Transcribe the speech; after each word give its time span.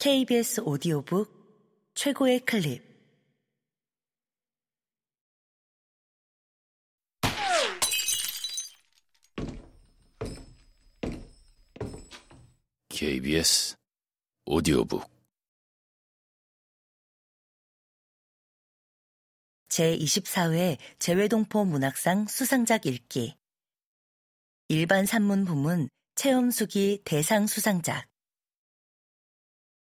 KBS 0.00 0.60
오디오북 0.60 1.28
최고의 1.94 2.44
클립. 2.44 2.84
KBS 12.88 13.74
오디오북. 14.46 15.02
제24회 19.66 20.78
재외동포 21.00 21.64
문학상 21.64 22.28
수상작 22.28 22.86
읽기. 22.86 23.34
일반 24.68 25.06
산문 25.06 25.44
부문 25.44 25.88
체험수기 26.14 27.02
대상 27.04 27.48
수상작 27.48 28.08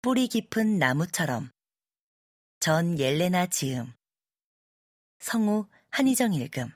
뿌리 0.05 0.27
깊은 0.27 0.77
나무처럼 0.77 1.49
전 2.59 2.99
옐레나 2.99 3.47
지음 3.47 3.91
성우 5.17 5.67
한희정 5.89 6.35
읽음 6.35 6.69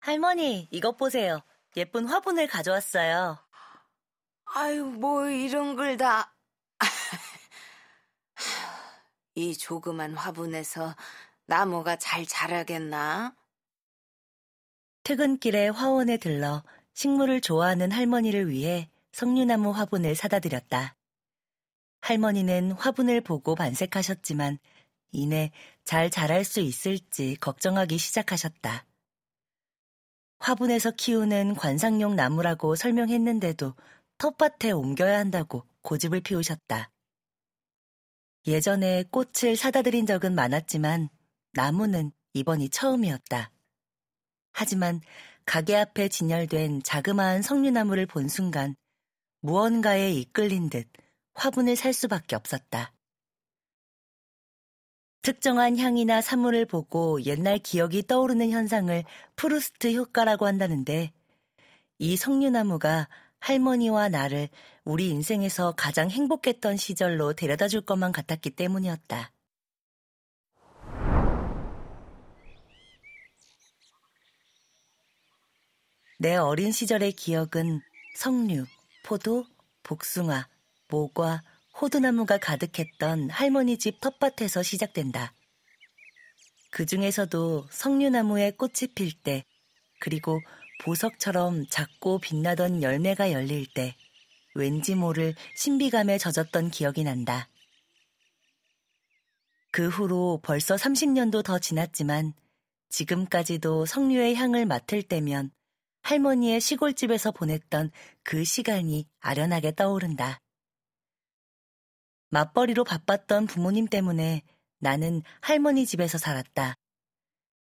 할머니 0.00 0.66
이것 0.72 0.96
보세요. 0.96 1.40
예쁜 1.76 2.08
화분을 2.08 2.48
가져왔어요. 2.48 3.38
아유, 4.46 4.86
뭐 4.86 5.28
이런 5.28 5.76
걸 5.76 5.96
다. 5.96 6.34
이 9.36 9.56
조그만 9.56 10.16
화분에서 10.16 10.96
나무가 11.46 11.94
잘 11.94 12.26
자라겠나? 12.26 13.36
퇴근길에 15.04 15.68
화원에 15.68 16.16
들러 16.16 16.64
식물을 16.94 17.40
좋아하는 17.40 17.90
할머니를 17.90 18.48
위해 18.48 18.88
석류나무 19.12 19.70
화분을 19.70 20.14
사다 20.14 20.38
드렸다. 20.40 20.96
할머니는 22.00 22.72
화분을 22.72 23.20
보고 23.20 23.54
반색하셨지만 23.54 24.58
이내 25.12 25.52
잘 25.84 26.10
자랄 26.10 26.44
수 26.44 26.60
있을지 26.60 27.36
걱정하기 27.36 27.98
시작하셨다. 27.98 28.86
화분에서 30.38 30.90
키우는 30.90 31.54
관상용 31.54 32.16
나무라고 32.16 32.74
설명했는데도 32.76 33.74
텃밭에 34.18 34.72
옮겨야 34.72 35.18
한다고 35.18 35.64
고집을 35.82 36.20
피우셨다. 36.20 36.90
예전에 38.46 39.04
꽃을 39.04 39.56
사다 39.56 39.82
드린 39.82 40.04
적은 40.04 40.34
많았지만 40.34 41.08
나무는 41.52 42.12
이번이 42.34 42.68
처음이었다. 42.68 43.53
하지만 44.54 45.00
가게 45.44 45.76
앞에 45.76 46.08
진열된 46.08 46.82
자그마한 46.82 47.42
석류나무를 47.42 48.06
본 48.06 48.28
순간 48.28 48.74
무언가에 49.40 50.10
이끌린 50.12 50.70
듯 50.70 50.88
화분을 51.34 51.76
살 51.76 51.92
수밖에 51.92 52.34
없었다. 52.36 52.94
특정한 55.20 55.76
향이나 55.78 56.20
사물을 56.20 56.66
보고 56.66 57.20
옛날 57.24 57.58
기억이 57.58 58.06
떠오르는 58.06 58.50
현상을 58.50 59.04
프루스트 59.36 59.92
효과라고 59.94 60.46
한다는데 60.46 61.12
이 61.98 62.16
석류나무가 62.16 63.08
할머니와 63.40 64.08
나를 64.08 64.48
우리 64.84 65.10
인생에서 65.10 65.72
가장 65.76 66.10
행복했던 66.10 66.76
시절로 66.76 67.32
데려다 67.32 67.68
줄 67.68 67.80
것만 67.80 68.12
같았기 68.12 68.50
때문이었다. 68.50 69.32
내 76.18 76.36
어린 76.36 76.70
시절의 76.70 77.12
기억은 77.12 77.80
석류, 78.16 78.66
포도, 79.04 79.44
복숭아, 79.82 80.48
모과, 80.88 81.42
호두나무가 81.80 82.38
가득했던 82.38 83.30
할머니 83.30 83.78
집 83.78 84.00
텃밭에서 84.00 84.62
시작된다. 84.62 85.34
그 86.70 86.86
중에서도 86.86 87.66
석류나무에 87.70 88.52
꽃이 88.52 88.94
필 88.94 89.12
때, 89.22 89.44
그리고 90.00 90.40
보석처럼 90.84 91.66
작고 91.68 92.20
빛나던 92.20 92.82
열매가 92.82 93.32
열릴 93.32 93.66
때, 93.74 93.96
왠지 94.54 94.94
모를 94.94 95.34
신비감에 95.56 96.18
젖었던 96.18 96.70
기억이 96.70 97.02
난다. 97.02 97.48
그 99.72 99.88
후로 99.88 100.40
벌써 100.44 100.76
30년도 100.76 101.44
더 101.44 101.58
지났지만, 101.58 102.34
지금까지도 102.88 103.86
석류의 103.86 104.36
향을 104.36 104.66
맡을 104.66 105.02
때면 105.02 105.50
할머니의 106.04 106.60
시골집에서 106.60 107.32
보냈던 107.32 107.90
그 108.22 108.44
시간이 108.44 109.06
아련하게 109.20 109.74
떠오른다. 109.74 110.38
맞벌이로 112.28 112.84
바빴던 112.84 113.46
부모님 113.46 113.86
때문에 113.86 114.42
나는 114.80 115.22
할머니 115.40 115.86
집에서 115.86 116.18
살았다. 116.18 116.74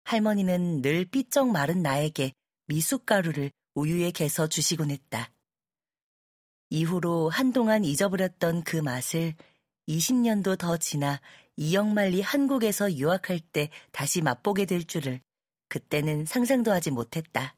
할머니는 0.04 0.80
늘 0.80 1.06
삐쩍 1.06 1.48
마른 1.48 1.82
나에게 1.82 2.32
미숫가루를 2.66 3.50
우유에 3.74 4.12
개서 4.12 4.46
주시곤 4.46 4.92
했다. 4.92 5.32
이후로 6.70 7.30
한동안 7.30 7.84
잊어버렸던 7.84 8.62
그 8.62 8.76
맛을 8.76 9.34
20년도 9.88 10.56
더 10.56 10.76
지나 10.76 11.20
이영만리 11.56 12.20
한국에서 12.20 12.92
유학할 12.92 13.40
때 13.40 13.70
다시 13.90 14.22
맛보게 14.22 14.66
될 14.66 14.84
줄을 14.84 15.20
그때는 15.68 16.26
상상도 16.26 16.70
하지 16.70 16.92
못했다. 16.92 17.56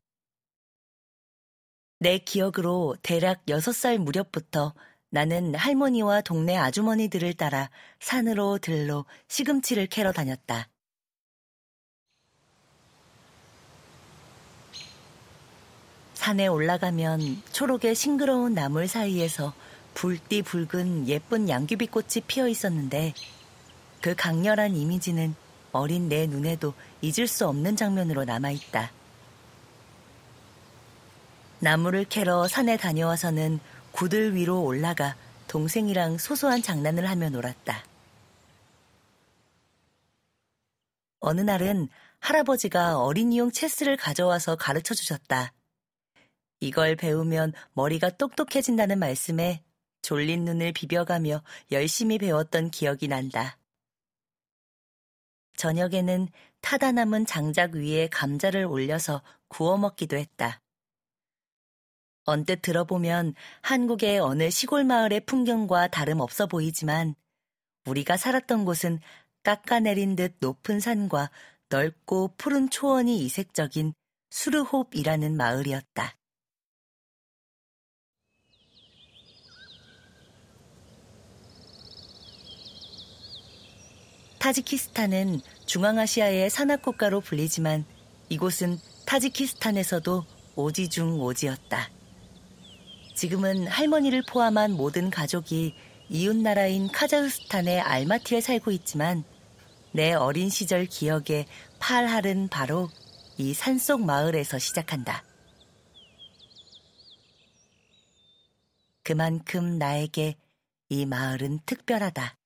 내 2.03 2.19
기억으로 2.19 2.97
대략 3.01 3.47
6살 3.47 3.97
무렵부터 3.99 4.75
나는 5.11 5.55
할머니와 5.55 6.23
동네 6.23 6.57
아주머니들을 6.57 7.35
따라 7.35 7.71
산으로 8.01 8.59
들로 8.59 9.05
시금치를 9.29 9.87
캐러 9.87 10.11
다녔다. 10.11 10.69
산에 16.15 16.49
올라가면 16.49 17.43
초록의 17.53 17.95
싱그러운 17.95 18.55
나물 18.55 18.89
사이에서 18.89 19.55
붉디 19.95 20.43
붉은 20.43 21.07
예쁜 21.07 21.49
양귀비꽃이 21.49 22.25
피어 22.27 22.49
있었는데 22.49 23.15
그 24.01 24.17
강렬한 24.17 24.75
이미지는 24.75 25.37
어린 25.71 26.09
내 26.09 26.27
눈에도 26.27 26.75
잊을 27.01 27.29
수 27.29 27.47
없는 27.47 27.77
장면으로 27.77 28.25
남아있다. 28.25 29.02
나무를 31.63 32.05
캐러 32.05 32.49
산에 32.49 32.77
다녀와서는 32.77 33.61
구들 33.93 34.35
위로 34.35 34.65
올라가 34.65 35.15
동생이랑 35.47 36.19
소소한 36.19 36.61
장난을 36.61 37.09
하며 37.09 37.31
놀았다. 37.31 37.85
어느 41.21 41.41
날은 41.41 41.89
할아버지가 42.19 42.99
어린이용 42.99 43.53
체스를 43.53 43.97
가져와서 43.97 44.57
가르쳐 44.57 44.93
주셨다. 44.93 45.53
이걸 46.59 46.97
배우면 46.97 47.53
머리가 47.75 48.11
똑똑해진다는 48.11 48.99
말씀에 48.99 49.63
졸린 50.03 50.45
눈을 50.45 50.73
비벼가며 50.73 51.45
열심히 51.71 52.19
배웠던 52.19 52.73
기억이 52.73 53.07
난다. 53.07 53.57
저녁에는 55.57 56.27
타다 56.61 56.91
남은 56.91 57.25
장작 57.27 57.75
위에 57.77 58.09
감자를 58.09 58.65
올려서 58.65 59.23
구워 59.47 59.79
먹기도 59.79 60.17
했다. 60.17 60.61
언뜻 62.25 62.63
들어보면 62.63 63.35
한국의 63.63 64.19
어느 64.21 64.51
시골 64.51 64.85
마을의 64.85 65.27
풍경과 65.27 65.89
다름없어 65.89 66.47
보이지만 66.47 67.15
우리가 67.87 68.17
살았던 68.17 68.65
곳은 68.65 69.01
깎아내린 69.43 70.15
듯 70.17 70.37
높은 70.41 70.79
산과 70.79 71.31
넓고 71.69 72.35
푸른 72.37 72.71
초원이 72.71 73.19
이색적인 73.25 73.95
수르홉이라는 74.31 75.37
마을이었다. 75.37 76.17
타지키스탄은 84.39 85.41
중앙아시아의 85.67 86.51
산악국가로 86.51 87.21
불리지만 87.21 87.85
이곳은 88.29 88.77
타지키스탄에서도 89.07 90.25
오지 90.57 90.89
중 90.91 91.21
오지였다. 91.21 91.92
지금은 93.23 93.69
할머니를 93.69 94.25
포함한 94.29 94.73
모든 94.73 95.09
가족이 95.09 95.77
이웃나라인 96.09 96.89
카자흐스탄의 96.89 97.81
알마티에 97.81 98.41
살고 98.41 98.73
있지만 98.73 99.23
내 99.93 100.13
어린 100.13 100.51
시절 100.51 100.87
기억의 100.87 101.47
팔할은 101.79 102.49
바로 102.49 102.89
이 103.39 103.55
산속 103.55 104.05
마을에서 104.05 104.59
시작한다. 104.59 105.23
그만큼 109.05 109.79
나에게 109.79 110.37
이 110.89 111.07
마을은 111.07 111.61
특별하다. 111.65 112.37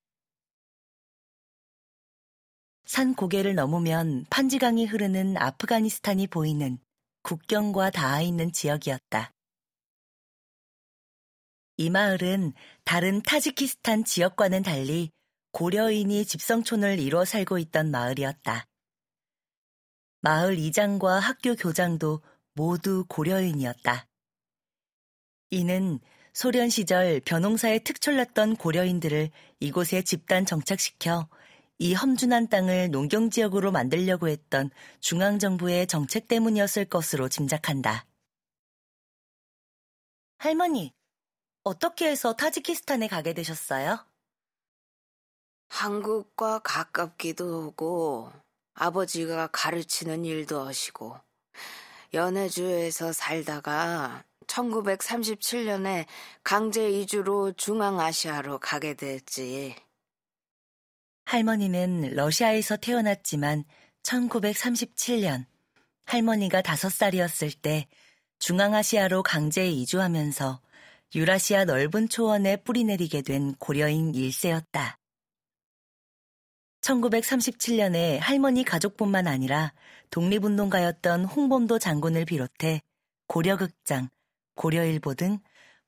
산 2.85 3.15
고개를 3.15 3.55
넘으면 3.55 4.27
판지강이 4.29 4.85
흐르는 4.85 5.37
아프가니스탄이 5.37 6.27
보이는 6.27 6.77
국경과 7.23 7.89
닿아 7.89 8.21
있는 8.21 8.51
지역이었다. 8.51 9.33
이 11.77 11.91
마을은 11.91 12.53
다른 12.83 13.21
타지키스탄 13.21 14.03
지역과는 14.03 14.63
달리 14.63 15.11
고려인이 15.51 16.25
집성촌을 16.25 16.99
이루어 16.99 17.23
살고 17.23 17.59
있던 17.59 17.91
마을이었다. 17.91 18.65
마을 20.21 20.57
이장과 20.57 21.19
학교 21.19 21.55
교장도 21.55 22.23
모두 22.55 23.05
고려인이었다. 23.07 24.07
이는 25.51 25.99
소련 26.33 26.69
시절 26.69 27.21
변홍사에 27.21 27.79
특출났던 27.79 28.55
고려인들을 28.55 29.29
이곳에 29.59 30.01
집단 30.01 30.45
정착시켜 30.45 31.29
이 31.77 31.93
험준한 31.93 32.49
땅을 32.49 32.89
농경 32.89 33.29
지역으로 33.29 33.71
만들려고 33.71 34.27
했던 34.27 34.71
중앙정부의 34.99 35.85
정책 35.85 36.27
때문이었을 36.27 36.85
것으로 36.85 37.29
짐작한다. 37.29 38.05
할머니, 40.39 40.96
어떻게 41.67 42.09
해서 42.09 42.33
타지키스탄에 42.33 43.07
가게 43.07 43.33
되셨어요? 43.33 43.99
한국과 45.69 46.59
가깝기도 46.59 47.63
하고 47.63 48.31
아버지가 48.73 49.47
가르치는 49.51 50.23
일도 50.23 50.61
하시고 50.61 51.17
연해주에서 52.13 53.11
살다가 53.11 54.23
1937년에 54.47 56.05
강제 56.41 56.89
이주로 56.89 57.51
중앙아시아로 57.51 58.59
가게 58.59 58.93
됐지. 58.93 59.75
할머니는 61.25 62.13
러시아에서 62.15 62.77
태어났지만 62.77 63.65
1937년 64.03 65.45
할머니가 66.05 66.61
다섯 66.61 66.89
살이었을 66.89 67.51
때 67.51 67.87
중앙아시아로 68.39 69.23
강제 69.23 69.67
이주하면서 69.67 70.61
유라시아 71.15 71.65
넓은 71.65 72.09
초원에 72.09 72.57
뿌리내리게 72.57 73.21
된 73.21 73.55
고려인 73.55 74.11
1세였다. 74.11 74.97
1937년에 76.81 78.19
할머니 78.19 78.63
가족뿐만 78.63 79.27
아니라 79.27 79.73
독립운동가였던 80.09 81.25
홍범도 81.25 81.79
장군을 81.79 82.25
비롯해 82.25 82.81
고려극장, 83.27 84.09
고려일보 84.55 85.15
등 85.15 85.39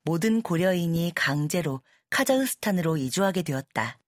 모든 0.04 0.42
고려인이 0.42 1.12
강제로 1.16 1.82
카자흐스탄으로 2.10 2.98
이주하게 2.98 3.44
되었다. 3.44 3.99